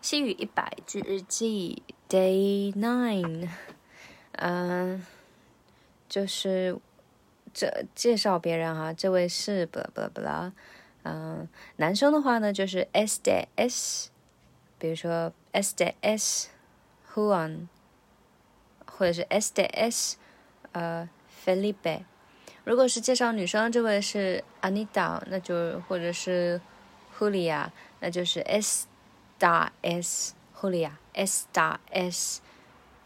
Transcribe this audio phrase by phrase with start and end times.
[0.00, 3.50] 西语一百句日记，Day Nine，
[4.32, 5.04] 嗯，
[6.08, 6.78] 就是
[7.52, 10.52] 这介绍别人哈，这位是不啦不啦不啦，
[11.02, 14.10] 嗯，男生的话呢就是 S D S，
[14.78, 17.68] 比如说 S 的 S，Huan，
[18.86, 20.16] 或者是 S D S，
[20.72, 21.08] 呃
[21.44, 22.04] ，Felipe。
[22.64, 26.58] 如果是介绍女生，这位是 Anita，那就或者是
[27.18, 27.68] Julia，
[28.00, 28.86] 那就是 S
[29.40, 32.40] 大 S Julia，S 大 S，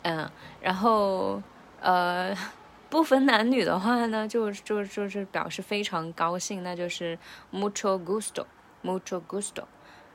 [0.02, 0.28] 嗯，
[0.60, 1.40] 然后
[1.80, 2.36] 呃，
[2.90, 7.18] 不分男女的话呢，就就就是表示非常高兴，那就是
[7.52, 9.64] mucho gusto，mucho gusto。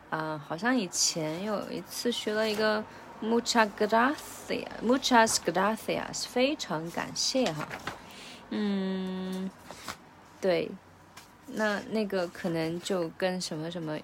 [0.09, 2.83] 啊，好像以前有一次学了一个
[3.21, 7.67] muchas gracias，muchas gracias，非常感谢哈。
[8.49, 9.49] 嗯，
[10.39, 10.69] 对。
[11.45, 13.99] 那那个可能就跟什么什么，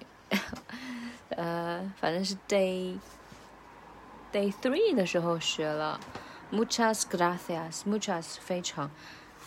[1.30, 2.98] 呃，反正是 day
[4.30, 5.98] day three 的时候学了
[6.52, 8.90] ，muchas gracias，muchas 非常，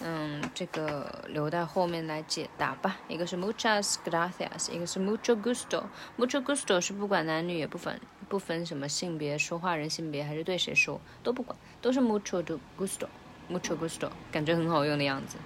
[0.02, 2.98] 嗯，这个留在后面来解答吧。
[3.08, 12.44] 一个是 muchas gracias，一个是 mucho gusto，mucho gusto 是不管男女也不分不分什么性别，说话人性别还是对谁说都不管，都是 mucho
[12.78, 15.38] gusto，mucho gusto，感觉很好用的样子。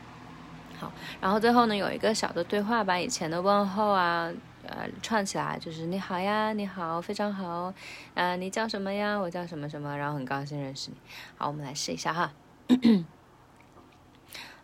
[0.79, 4.31] 好，然后最后呢，有一个小的对话，把以前的问候啊，
[4.67, 7.73] 呃，串起来，就是你好呀，你好，非常好，
[8.13, 9.17] 啊，你叫什么呀？
[9.17, 10.97] 我叫什么什么，然后很高兴认识你。
[11.37, 12.33] 好，我们来试一下哈。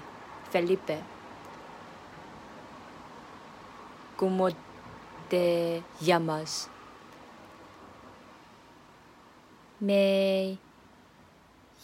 [0.49, 1.03] Felipe.
[4.15, 4.47] ¿Cómo
[5.27, 6.69] te llamas?
[9.81, 10.57] Me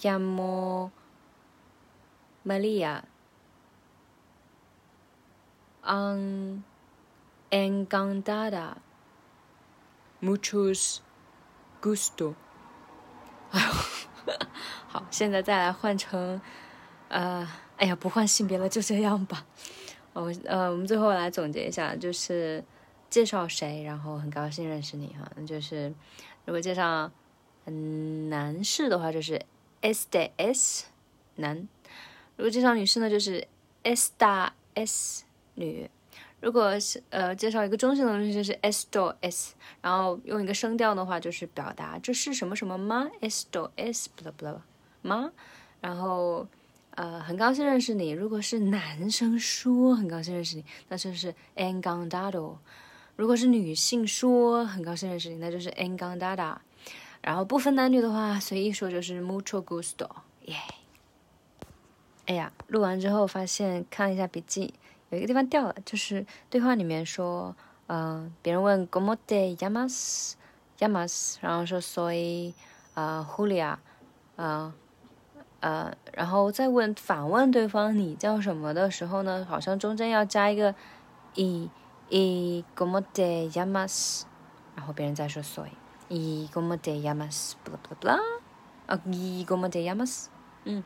[0.01, 0.93] llamo
[2.45, 3.03] María.
[5.83, 6.63] An
[7.51, 8.77] encantada.
[10.21, 11.03] Muchos
[11.81, 12.35] gusto.
[13.51, 16.39] 好，现在再来换成，
[17.09, 17.47] 呃，
[17.77, 19.45] 哎呀，不换性别了，就这样吧。
[20.13, 22.63] 我呃，我们最后来总结一下，就是
[23.09, 25.29] 介绍谁，然后很高兴认识你哈。
[25.45, 25.93] 就是
[26.45, 27.11] 如果介绍
[27.65, 29.41] 嗯男士的话，就是
[29.81, 30.85] S 的 S
[31.35, 31.67] 男；
[32.35, 33.47] 如果介绍女士呢，就是
[33.83, 35.23] S 大 S
[35.55, 35.89] 女。
[36.41, 44.61] 如果是呃介绍一个中性的东西，就是 s do s，然后用一个声调的话，就是表达这是什么什么吗？s do s blah blah
[45.01, 45.31] 吗？
[45.81, 46.47] 然后
[46.91, 48.09] 呃很高兴认识你。
[48.09, 52.57] 如果是男生说很高兴认识你，那就是 encantado；
[53.15, 56.57] 如果是女性说很高兴认识你，那就是 encantada。
[57.21, 60.09] 然后不分男女的话，随意说就是 mucho gusto。
[60.45, 60.55] 耶！
[62.27, 64.73] 哎呀，录完之后发现看了一下笔记。
[65.09, 67.55] 有一个地方掉了，就是对话里面说，
[67.87, 72.53] 嗯，别人问 “cómo te llamas”，llamas，然后说 “soy”，
[72.93, 73.77] 呃，Julia，
[74.35, 74.71] 呃，
[75.59, 80.73] 呃然后再问反问对方你叫什么的时候呢好像中间要加一个
[81.35, 81.69] 一
[82.09, 84.25] 一个么得呀么死
[84.75, 85.67] 然后别人再说所
[86.07, 88.17] 以一个么得呀么死不啦不啦不啦。
[88.87, 90.29] 啊一个么得呀么死
[90.63, 90.83] 嗯。